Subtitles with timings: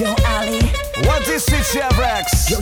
[0.00, 0.56] Yo Ali,
[1.04, 2.48] What is it, Chevrex?
[2.48, 2.56] yo.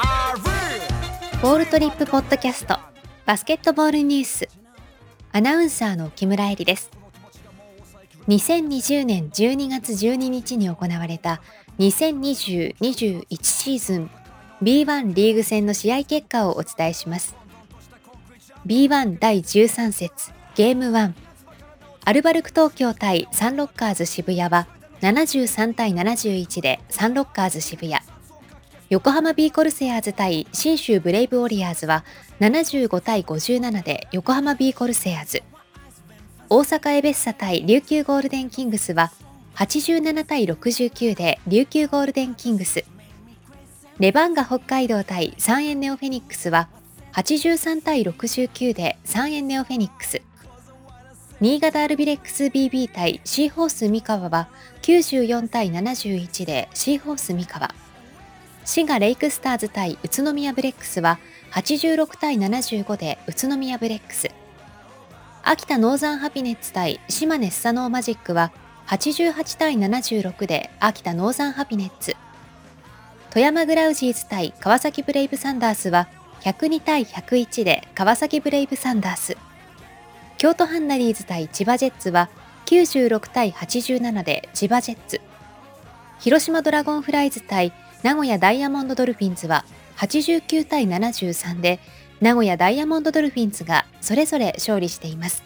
[0.00, 1.42] Ari.
[1.42, 2.78] ボールトリップポッドキャスト。
[3.26, 4.48] バスケットボールニュース。
[5.32, 6.90] アナウンサーの木村えりです。
[8.26, 11.42] 2020年12月12日に行われた
[11.78, 14.10] 2020-21シーズン。
[14.62, 17.36] B1 リーグ戦の試合結果をお伝えします。
[18.64, 21.12] B1 第13節ゲーム1
[22.06, 24.66] アルバルク東京対サンロッカーズ渋谷は
[25.02, 27.96] 73対71でサンロッカーズ渋谷。
[28.88, 32.04] 横浜ビーコルセアーズ対信州ブレイブウォリアーズは
[32.38, 35.42] 75対57で横浜ビーコルセアーズ。
[36.48, 39.10] 大阪エベッサ対琉球ゴールデンキングスは
[39.56, 42.84] 87対69で琉球ゴールデンキングス。
[43.98, 46.68] レバンガ北海道対三遠ネオフェニックスは
[47.14, 50.22] 83対69で三遠ネオフェニックス。
[51.42, 54.46] 新潟アルビレックス BB 対シーホース三河は
[54.82, 57.74] 94対71でシーホース三河。
[58.64, 61.18] 滋賀レイクスターズ対宇都宮ブレックスは
[61.50, 64.30] 86対75で宇都宮ブレックス。
[65.42, 68.52] 秋田ノーザンハピネッツ対島根スサノーマジックは
[68.86, 72.14] 88対76で秋田ノーザンハピネッツ。
[73.30, 76.06] 富山グラウジーズ対川崎ブレイブサンダースは
[76.42, 79.36] 102対101で川崎ブレイブサンダース。
[80.42, 82.28] 京都ハンナリーズ対千葉ジェッツは
[82.66, 85.20] 96対87で千葉ジェッツ
[86.18, 89.64] 広島ドラゴンフライズ対名古屋ダイヤモンドドルフィンズは
[89.98, 91.78] 89対73で
[92.20, 95.44] 名古屋ダイヤモンドドルフィンズがそれぞれ勝利しています。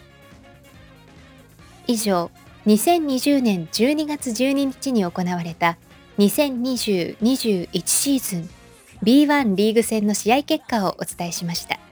[1.85, 2.31] 以上、
[2.65, 5.77] 2020年12月12日に行われた
[6.17, 8.49] 2020-21シーズン
[9.03, 11.86] B1 リーグ戦の試合結果をお伝えしました。